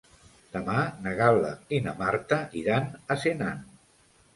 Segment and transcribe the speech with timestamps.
[0.55, 3.67] Demà na Gal·la i na Marta iran a Senan.